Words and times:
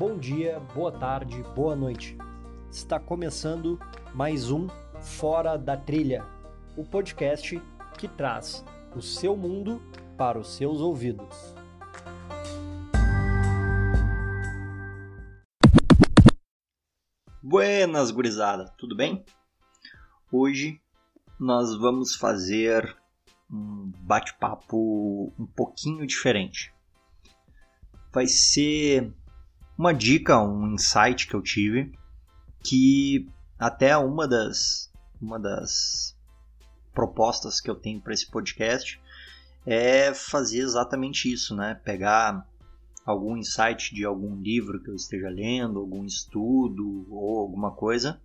Bom 0.00 0.16
dia, 0.16 0.58
boa 0.74 0.90
tarde, 0.90 1.42
boa 1.54 1.76
noite. 1.76 2.16
Está 2.70 2.98
começando 2.98 3.78
mais 4.14 4.50
um 4.50 4.66
Fora 4.98 5.58
da 5.58 5.76
Trilha, 5.76 6.24
o 6.74 6.82
podcast 6.82 7.62
que 7.98 8.08
traz 8.08 8.64
o 8.96 9.02
seu 9.02 9.36
mundo 9.36 9.78
para 10.16 10.38
os 10.38 10.54
seus 10.54 10.80
ouvidos. 10.80 11.54
Buenas, 17.42 18.10
gurizada, 18.10 18.72
tudo 18.78 18.96
bem? 18.96 19.22
Hoje 20.32 20.80
nós 21.38 21.76
vamos 21.76 22.16
fazer 22.16 22.96
um 23.50 23.92
bate-papo 23.98 25.30
um 25.38 25.46
pouquinho 25.46 26.06
diferente. 26.06 26.72
Vai 28.10 28.26
ser 28.26 29.12
uma 29.80 29.94
dica, 29.94 30.38
um 30.38 30.74
insight 30.74 31.26
que 31.26 31.32
eu 31.32 31.40
tive, 31.40 31.90
que 32.62 33.26
até 33.58 33.96
uma 33.96 34.28
das, 34.28 34.92
uma 35.18 35.40
das 35.40 36.14
propostas 36.92 37.62
que 37.62 37.70
eu 37.70 37.74
tenho 37.74 37.98
para 37.98 38.12
esse 38.12 38.30
podcast 38.30 39.00
é 39.64 40.12
fazer 40.12 40.58
exatamente 40.58 41.32
isso, 41.32 41.56
né? 41.56 41.80
Pegar 41.82 42.46
algum 43.06 43.38
insight 43.38 43.94
de 43.94 44.04
algum 44.04 44.36
livro 44.36 44.82
que 44.82 44.90
eu 44.90 44.94
esteja 44.94 45.30
lendo, 45.30 45.80
algum 45.80 46.04
estudo 46.04 47.06
ou 47.10 47.40
alguma 47.40 47.70
coisa, 47.70 48.20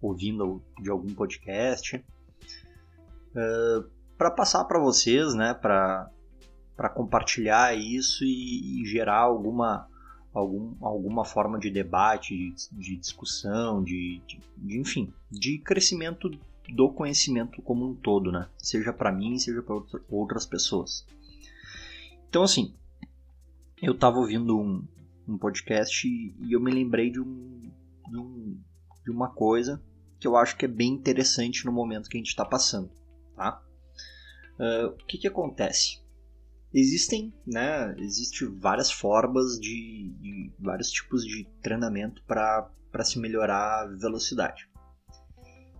ouvindo 0.00 0.62
de 0.80 0.90
algum 0.90 1.12
podcast, 1.12 1.96
uh, 1.96 3.90
para 4.16 4.30
passar 4.30 4.64
para 4.66 4.78
vocês, 4.78 5.34
né? 5.34 5.54
Para 5.54 6.08
compartilhar 6.94 7.76
isso 7.76 8.22
e, 8.22 8.80
e 8.80 8.86
gerar 8.86 9.18
alguma 9.18 9.88
algum, 10.34 10.74
alguma 10.80 11.24
forma 11.24 11.58
de 11.58 11.70
debate, 11.70 12.36
de, 12.36 12.54
de 12.72 12.96
discussão, 12.96 13.82
de, 13.82 14.20
de, 14.26 14.40
de, 14.56 14.78
enfim, 14.78 15.12
de 15.30 15.58
crescimento 15.58 16.28
do 16.68 16.90
conhecimento 16.90 17.62
como 17.62 17.88
um 17.88 17.94
todo, 17.94 18.32
né? 18.32 18.48
Seja 18.58 18.92
para 18.92 19.12
mim, 19.12 19.38
seja 19.38 19.62
para 19.62 19.80
outras 20.10 20.44
pessoas. 20.44 21.06
Então, 22.28 22.42
assim, 22.42 22.74
eu 23.80 23.92
estava 23.92 24.18
ouvindo 24.18 24.58
um, 24.58 24.84
um 25.28 25.38
podcast 25.38 26.06
e, 26.08 26.34
e, 26.40 26.52
eu 26.52 26.60
me 26.60 26.72
lembrei 26.72 27.10
de, 27.10 27.20
um, 27.20 27.70
de, 28.08 28.16
um, 28.16 28.58
de 29.04 29.10
uma 29.10 29.30
coisa 29.30 29.80
que 30.18 30.26
eu 30.26 30.36
acho 30.36 30.56
que 30.56 30.64
é 30.64 30.68
bem 30.68 30.92
interessante 30.92 31.64
no 31.64 31.72
momento 31.72 32.08
que 32.08 32.16
a 32.16 32.20
gente 32.20 32.28
está 32.28 32.44
passando, 32.44 32.90
tá? 33.36 33.62
Uh, 34.58 34.86
o 34.88 35.06
que 35.06 35.18
que 35.18 35.28
acontece? 35.28 36.03
Existem, 36.74 37.32
né, 37.46 37.94
existe 37.98 38.44
várias 38.44 38.90
formas 38.90 39.60
de, 39.60 40.12
de 40.20 40.52
vários 40.58 40.90
tipos 40.90 41.24
de 41.24 41.46
treinamento 41.62 42.20
para 42.24 42.68
se 43.04 43.16
melhorar 43.20 43.84
a 43.84 43.86
velocidade. 43.86 44.68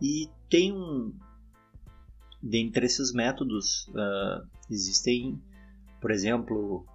E 0.00 0.30
tem 0.48 0.72
um, 0.72 1.12
dentre 2.40 2.86
esses 2.86 3.12
métodos, 3.12 3.88
uh, 3.88 4.48
existem, 4.70 5.42
por 6.00 6.12
exemplo, 6.12 6.86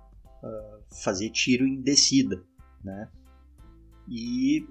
uh, 0.41 0.95
fazer 1.03 1.29
tiro 1.29 1.67
em 1.67 1.81
descida, 1.81 2.41
né? 2.81 3.11
E 4.07 4.65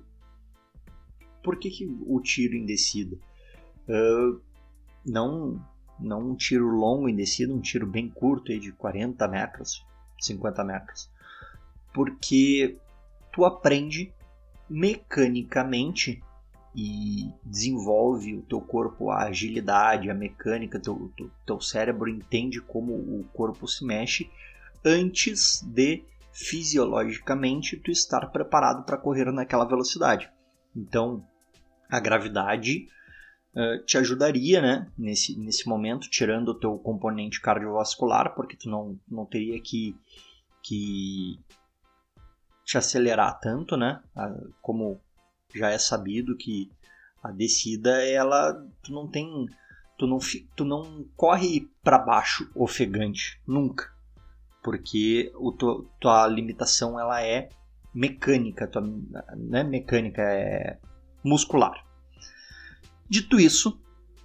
por 1.43 1.59
que, 1.59 1.69
que 1.71 1.87
o 2.07 2.21
tiro 2.23 2.55
em 2.55 2.65
descida? 2.65 3.19
Uh, 3.87 4.41
não 5.05 5.63
não 6.01 6.31
um 6.31 6.35
tiro 6.35 6.69
longo 6.69 7.09
em 7.09 7.15
descida, 7.15 7.53
um 7.53 7.61
tiro 7.61 7.87
bem 7.87 8.09
curto 8.09 8.53
aí 8.53 8.59
de 8.59 8.73
40 8.73 9.27
metros, 9.29 9.85
50 10.21 10.65
metros. 10.65 11.11
Porque 11.93 12.77
tu 13.33 13.45
aprende 13.45 14.13
mecanicamente 14.69 16.23
e 16.75 17.29
desenvolve 17.45 18.37
o 18.37 18.43
teu 18.43 18.61
corpo 18.61 19.11
a 19.11 19.25
agilidade, 19.25 20.09
a 20.09 20.15
mecânica, 20.15 20.79
teu, 20.79 21.13
teu, 21.17 21.31
teu 21.45 21.61
cérebro 21.61 22.09
entende 22.09 22.61
como 22.61 22.93
o 22.95 23.25
corpo 23.33 23.67
se 23.67 23.85
mexe 23.85 24.31
antes 24.85 25.63
de 25.63 26.05
fisiologicamente 26.33 27.77
tu 27.77 27.91
estar 27.91 28.27
preparado 28.31 28.85
para 28.85 28.97
correr 28.97 29.31
naquela 29.33 29.65
velocidade. 29.65 30.31
Então, 30.75 31.25
a 31.89 31.99
gravidade 31.99 32.89
uh, 33.55 33.85
te 33.85 33.99
ajudaria, 33.99 34.61
né, 34.61 34.91
nesse, 34.97 35.39
nesse 35.39 35.69
momento, 35.69 36.09
tirando 36.11 36.49
o 36.51 36.59
teu 36.59 36.79
componente 36.79 37.41
cardiovascular, 37.41 38.35
porque 38.35 38.57
tu 38.57 38.69
não, 38.69 38.99
não 39.09 39.27
teria 39.27 39.61
que, 39.61 39.97
que 40.63 41.39
te 42.65 42.79
acelerar 42.79 43.39
tanto, 43.41 43.77
né, 43.77 44.03
como 44.63 45.01
já 45.55 45.71
é 45.71 45.79
sabido 45.79 46.37
que 46.37 46.71
a 47.23 47.31
descida, 47.31 48.03
ela, 48.05 48.55
tu 48.83 48.93
não 48.93 49.07
tem, 49.07 49.47
tu 49.99 50.07
não, 50.07 50.19
tu 50.57 50.65
não 50.65 51.05
corre 51.17 51.69
para 51.83 51.99
baixo 51.99 52.51
ofegante, 52.55 53.41
nunca, 53.47 53.93
porque 54.63 55.33
o 55.35 55.53
tu, 55.53 55.91
tua 56.01 56.27
limitação 56.27 56.99
ela 56.99 57.23
é 57.23 57.49
mecânica, 57.95 58.67
tua, 58.67 58.81
não 58.81 59.59
é 59.59 59.65
mecânica, 59.65 60.23
é 60.23 60.79
muscular. 61.23 61.85
Dito 63.11 63.41
isso, 63.41 63.77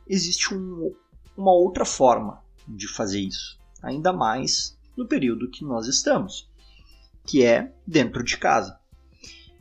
existe 0.08 0.54
um, 0.54 0.94
uma 1.36 1.52
outra 1.52 1.84
forma 1.84 2.44
de 2.68 2.88
fazer 2.88 3.20
isso, 3.20 3.60
ainda 3.82 4.14
mais 4.14 4.78
no 4.96 5.08
período 5.08 5.50
que 5.50 5.66
nós 5.66 5.88
estamos, 5.88 6.48
que 7.26 7.44
é 7.44 7.74
dentro 7.88 8.24
de 8.24 8.38
casa. 8.38 8.80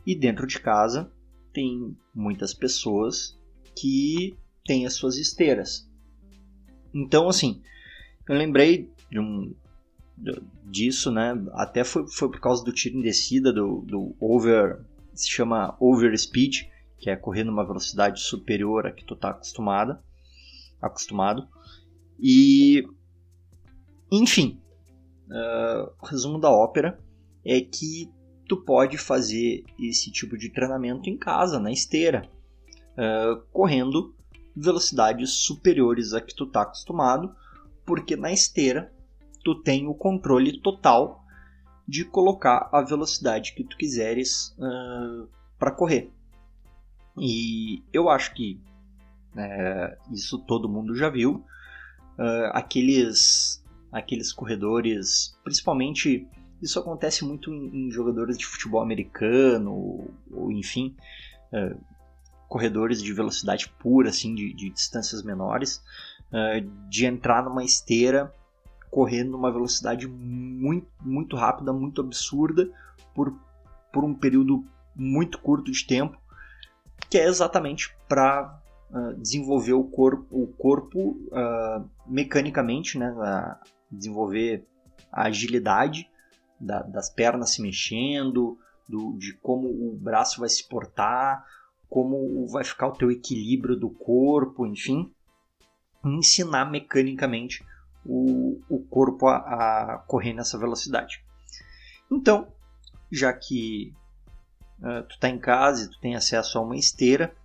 E 0.05 0.15
dentro 0.15 0.45
de 0.45 0.59
casa 0.59 1.11
tem 1.51 1.97
muitas 2.13 2.53
pessoas 2.53 3.35
que 3.75 4.37
têm 4.63 4.85
as 4.85 4.93
suas 4.93 5.17
esteiras. 5.17 5.89
Então, 6.93 7.27
assim, 7.27 7.63
eu 8.29 8.35
lembrei 8.35 8.93
de 9.09 9.19
um, 9.19 9.55
disso, 10.63 11.11
né? 11.11 11.33
Até 11.53 11.83
foi, 11.83 12.07
foi 12.07 12.29
por 12.29 12.39
causa 12.39 12.63
do 12.63 12.71
tiro 12.71 12.97
em 12.97 13.01
descida, 13.01 13.51
do, 13.51 13.81
do 13.81 14.15
over, 14.19 14.85
se 15.15 15.29
chama 15.29 15.75
over 15.79 16.15
speed, 16.15 16.67
que 17.05 17.09
é 17.11 17.15
correr 17.15 17.43
numa 17.43 17.63
velocidade 17.63 18.19
superior 18.19 18.87
a 18.87 18.91
que 18.91 19.05
tu 19.05 19.13
está 19.13 19.29
acostumada, 19.29 20.03
acostumado. 20.81 21.47
E, 22.19 22.83
enfim, 24.11 24.59
uh, 25.27 25.93
o 26.01 26.05
resumo 26.07 26.39
da 26.39 26.49
ópera 26.49 26.99
é 27.45 27.61
que 27.61 28.11
tu 28.49 28.57
pode 28.57 28.97
fazer 28.97 29.63
esse 29.79 30.11
tipo 30.11 30.35
de 30.35 30.51
treinamento 30.51 31.07
em 31.07 31.15
casa, 31.15 31.59
na 31.59 31.71
esteira, 31.71 32.27
uh, 32.97 33.39
correndo 33.51 34.15
velocidades 34.55 35.29
superiores 35.29 36.11
a 36.11 36.19
que 36.19 36.33
tu 36.33 36.45
está 36.45 36.63
acostumado, 36.63 37.35
porque 37.85 38.15
na 38.15 38.31
esteira 38.31 38.91
tu 39.43 39.61
tem 39.61 39.85
o 39.85 39.93
controle 39.93 40.59
total 40.59 41.23
de 41.87 42.03
colocar 42.03 42.67
a 42.73 42.81
velocidade 42.81 43.53
que 43.53 43.63
tu 43.63 43.77
quiseres 43.77 44.57
uh, 44.57 45.29
para 45.59 45.69
correr. 45.69 46.14
E 47.17 47.83
eu 47.93 48.09
acho 48.09 48.33
que 48.33 48.59
é, 49.37 49.97
isso 50.11 50.37
todo 50.39 50.69
mundo 50.69 50.95
já 50.95 51.09
viu. 51.09 51.43
Uh, 52.17 52.49
aqueles, 52.53 53.63
aqueles 53.91 54.31
corredores, 54.31 55.37
principalmente 55.43 56.27
isso 56.61 56.79
acontece 56.79 57.25
muito 57.25 57.53
em, 57.53 57.87
em 57.87 57.91
jogadores 57.91 58.37
de 58.37 58.45
futebol 58.45 58.81
americano, 58.81 59.73
ou, 59.73 60.13
ou 60.31 60.51
enfim, 60.51 60.95
uh, 61.51 61.77
corredores 62.47 63.03
de 63.03 63.11
velocidade 63.11 63.69
pura, 63.79 64.09
assim, 64.09 64.33
de, 64.33 64.53
de 64.53 64.69
distâncias 64.69 65.23
menores, 65.23 65.83
uh, 66.31 66.89
de 66.89 67.05
entrar 67.05 67.43
numa 67.43 67.63
esteira 67.63 68.33
correndo 68.89 69.31
numa 69.31 69.51
velocidade 69.51 70.07
muito, 70.07 70.87
muito 71.01 71.35
rápida, 71.35 71.73
muito 71.73 71.99
absurda, 71.99 72.69
por, 73.13 73.37
por 73.91 74.05
um 74.05 74.13
período 74.13 74.63
muito 74.95 75.37
curto 75.39 75.69
de 75.69 75.85
tempo, 75.85 76.17
que 77.09 77.17
é 77.17 77.25
exatamente 77.25 77.95
para 78.07 78.59
uh, 78.91 78.97
ah, 78.97 79.13
desenvolver 79.17 79.73
o 79.73 79.83
corpo, 79.83 80.25
o 80.31 80.47
corpo 80.47 81.11
uh, 81.31 81.89
mecanicamente, 82.07 82.97
né, 82.97 83.13
desenvolver 83.91 84.65
a 85.11 85.23
agilidade 85.23 86.09
da, 86.59 86.81
das 86.81 87.09
pernas 87.09 87.53
se 87.53 87.61
mexendo, 87.61 88.57
do, 88.87 89.17
de 89.17 89.33
como 89.33 89.67
o 89.67 89.97
braço 89.97 90.39
vai 90.39 90.49
se 90.49 90.67
portar, 90.67 91.45
como 91.89 92.47
vai 92.47 92.63
ficar 92.63 92.87
o 92.87 92.93
teu 92.93 93.11
equilíbrio 93.11 93.75
do 93.75 93.89
corpo, 93.89 94.65
enfim, 94.65 95.11
ensinar 96.03 96.69
mecanicamente 96.69 97.65
o, 98.05 98.61
o 98.69 98.79
corpo 98.85 99.27
a, 99.27 99.37
a 99.37 99.97
correr 100.07 100.33
nessa 100.33 100.57
velocidade. 100.57 101.23
Então, 102.11 102.47
já 103.11 103.33
que 103.33 103.93
uh, 104.79 105.03
tu 105.07 105.15
está 105.15 105.29
em 105.29 105.39
casa 105.39 105.85
e 105.85 105.89
tu 105.89 105.99
tem 105.99 106.15
acesso 106.15 106.57
a 106.57 106.61
uma 106.61 106.75
esteira, 106.75 107.35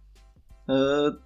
uh, 0.68 1.18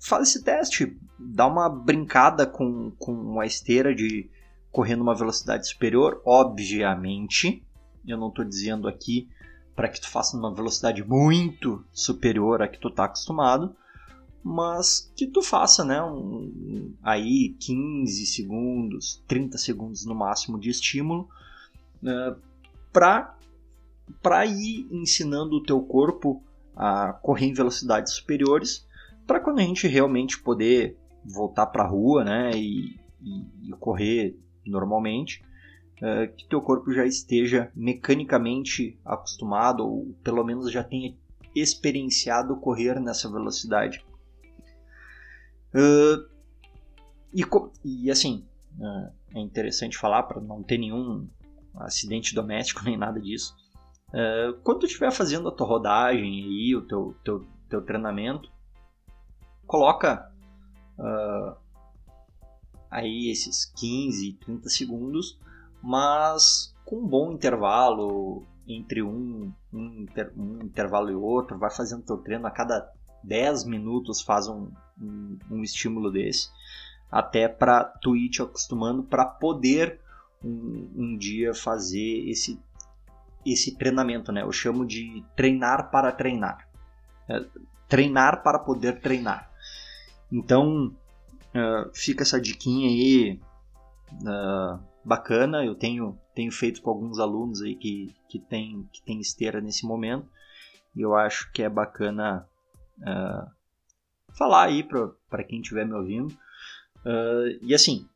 faz 0.00 0.28
esse 0.28 0.42
teste, 0.42 0.96
dá 1.18 1.46
uma 1.46 1.68
brincada 1.68 2.46
com, 2.46 2.90
com 2.92 3.40
a 3.40 3.46
esteira 3.46 3.94
de 3.94 4.28
correr 4.70 4.96
numa 4.96 5.14
velocidade 5.14 5.68
superior, 5.68 6.20
obviamente, 6.24 7.64
eu 8.06 8.18
não 8.18 8.28
estou 8.28 8.44
dizendo 8.44 8.88
aqui 8.88 9.28
para 9.76 9.88
que 9.88 10.00
tu 10.00 10.08
faça 10.08 10.36
numa 10.36 10.54
velocidade 10.54 11.06
muito 11.06 11.84
superior 11.92 12.62
à 12.62 12.68
que 12.68 12.78
tu 12.78 12.88
está 12.88 13.04
acostumado, 13.04 13.74
mas 14.42 15.12
que 15.14 15.26
tu 15.26 15.40
faça, 15.40 15.84
né, 15.84 16.02
um, 16.02 16.94
aí 17.02 17.54
15 17.60 18.26
segundos, 18.26 19.22
30 19.28 19.56
segundos 19.56 20.04
no 20.04 20.14
máximo 20.14 20.58
de 20.58 20.68
estímulo, 20.68 21.28
né, 22.00 22.34
para 22.92 23.36
para 24.20 24.44
ir 24.46 24.86
ensinando 24.90 25.56
o 25.56 25.62
teu 25.62 25.80
corpo 25.82 26.42
a 26.74 27.12
correr 27.12 27.46
em 27.46 27.54
velocidades 27.54 28.14
superiores, 28.14 28.86
para 29.26 29.40
quando 29.40 29.60
a 29.60 29.62
gente 29.62 29.86
realmente 29.86 30.40
poder 30.40 30.98
voltar 31.24 31.66
para 31.66 31.84
a 31.84 31.86
rua, 31.86 32.24
né, 32.24 32.50
e, 32.54 32.98
e, 33.20 33.68
e 33.68 33.72
correr 33.78 34.36
normalmente, 34.66 35.42
uh, 35.98 36.32
que 36.34 36.48
teu 36.48 36.60
corpo 36.60 36.92
já 36.92 37.06
esteja 37.06 37.70
mecanicamente 37.74 38.98
acostumado 39.04 39.84
ou 39.86 40.14
pelo 40.22 40.44
menos 40.44 40.70
já 40.70 40.82
tenha 40.82 41.16
experienciado 41.54 42.56
correr 42.56 43.00
nessa 43.00 43.30
velocidade. 43.30 44.04
Uh, 45.74 46.28
e, 47.32 47.42
e, 47.84 48.10
assim, 48.10 48.44
uh, 48.78 49.12
é 49.34 49.40
interessante 49.40 49.96
falar 49.96 50.24
para 50.24 50.40
não 50.40 50.62
ter 50.62 50.78
nenhum 50.78 51.28
acidente 51.74 52.34
doméstico 52.34 52.82
nem 52.84 52.96
nada 52.96 53.20
disso. 53.20 53.54
Uh, 54.12 54.54
quando 54.62 54.80
tu 54.80 54.86
estiver 54.86 55.10
fazendo 55.10 55.48
a 55.48 55.52
tua 55.52 55.66
rodagem 55.66 56.44
aí, 56.44 56.76
o 56.76 56.82
teu, 56.82 57.16
teu, 57.24 57.46
teu 57.68 57.82
treinamento, 57.82 58.50
coloca 59.66 60.30
aí 62.90 63.30
esses 63.30 63.64
15, 63.64 64.34
30 64.34 64.68
segundos, 64.68 65.38
mas 65.82 66.74
com 66.84 66.98
um 66.98 67.06
bom 67.06 67.32
intervalo 67.32 68.46
entre 68.68 69.02
um, 69.02 69.52
um, 69.72 70.02
inter, 70.02 70.32
um 70.36 70.62
intervalo 70.62 71.10
e 71.10 71.14
outro, 71.14 71.58
vai 71.58 71.70
fazendo 71.70 72.04
teu 72.04 72.18
treino 72.18 72.46
a 72.46 72.50
cada 72.50 72.92
10 73.24 73.64
minutos 73.64 74.20
faz 74.20 74.48
um, 74.48 74.70
um, 75.00 75.38
um 75.50 75.62
estímulo 75.62 76.10
desse, 76.10 76.50
até 77.10 77.48
para 77.48 77.84
tu 77.84 78.16
ir 78.16 78.28
te 78.30 78.42
acostumando 78.42 79.02
para 79.02 79.24
poder 79.24 80.00
um, 80.44 80.90
um, 80.96 81.16
dia 81.16 81.54
fazer 81.54 82.28
esse, 82.28 82.60
esse 83.44 83.76
treinamento, 83.76 84.32
né? 84.32 84.42
Eu 84.42 84.52
chamo 84.52 84.86
de 84.86 85.24
treinar 85.36 85.90
para 85.90 86.12
treinar. 86.12 86.68
É, 87.28 87.44
treinar 87.88 88.42
para 88.42 88.58
poder 88.58 89.00
treinar. 89.00 89.50
Então, 90.30 90.86
uh, 91.54 91.90
fica 91.92 92.22
essa 92.22 92.40
diquinha 92.40 92.88
aí 92.88 93.40
uh, 94.22 94.82
bacana. 95.04 95.64
Eu 95.64 95.74
tenho, 95.74 96.18
tenho 96.34 96.50
feito 96.50 96.80
com 96.80 96.90
alguns 96.90 97.18
alunos 97.18 97.60
aí 97.60 97.74
que, 97.74 98.14
que, 98.28 98.38
tem, 98.38 98.88
que 98.92 99.02
tem 99.02 99.20
esteira 99.20 99.60
nesse 99.60 99.86
momento. 99.86 100.26
E 100.96 101.02
eu 101.02 101.14
acho 101.14 101.50
que 101.52 101.62
é 101.62 101.68
bacana 101.68 102.48
uh, 102.98 103.50
falar 104.36 104.64
aí 104.64 104.82
para 104.82 105.44
quem 105.44 105.60
estiver 105.60 105.86
me 105.86 105.94
ouvindo. 105.94 106.34
E 107.60 107.74
assim, 107.74 108.08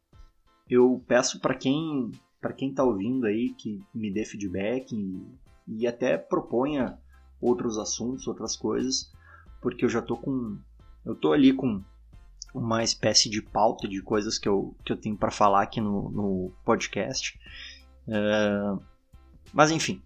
eu 0.70 1.02
peço 1.06 1.40
para 1.40 1.55
quem 1.55 2.12
para 2.46 2.54
quem 2.54 2.70
está 2.70 2.84
ouvindo 2.84 3.26
aí 3.26 3.52
que 3.54 3.82
me 3.93 4.08
dê 4.08 4.25
feedback 4.25 4.93
e, 4.93 5.26
e, 5.66 5.84
até 5.84 6.16
proponha 6.16 6.96
outros 7.40 7.76
assuntos, 7.76 8.28
outras 8.28 8.54
coisas, 8.54 9.12
porque 9.60 9.84
eu 9.84 9.88
já 9.88 10.00
tô 10.00 10.16
com 10.16 10.56
eu 11.04 11.16
tô 11.16 11.32
ali 11.32 11.52
com 11.52 11.82
uma 12.54 12.84
espécie 12.84 13.28
de 13.28 13.43
pauta 13.43 13.88
de 13.88 14.00
coisas 14.00 14.38
que 14.38 14.48
eu, 14.48 14.76
que 14.84 14.93
eu 14.93 14.96
tenho 14.96 15.16
para 15.16 15.32
falar 15.32 15.62
aqui 15.62 15.81
no, 15.81 16.08
no 16.08 16.52
podcast. 16.64 17.37
Uh, 18.06 18.81
mas 19.52 19.72
enfim, 19.72 20.00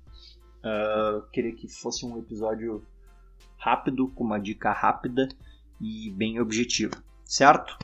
uh, 0.64 1.20
queria 1.32 1.54
que 1.54 1.68
fosse 1.68 2.06
um 2.06 2.18
episódio 2.18 2.82
rápido, 3.58 4.08
com 4.08 4.24
uma 4.24 4.40
dica 4.40 4.72
rápida 4.72 5.28
e 5.78 6.10
bem 6.12 6.40
objetiva, 6.40 6.96
certo? 7.22 7.76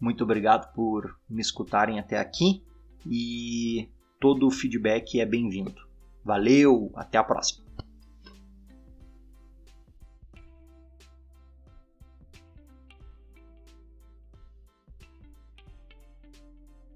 Muito 0.00 0.24
obrigado 0.24 0.72
por 0.72 1.14
me 1.28 1.42
escutarem 1.42 2.00
até 2.00 2.18
aqui 2.18 2.62
e 3.06 3.88
todo 4.18 4.46
o 4.46 4.50
feedback 4.50 5.20
é 5.20 5.26
bem-vindo. 5.26 5.88
Valeu, 6.24 6.90
até 6.94 7.18
a 7.18 7.24
próxima! 7.24 7.69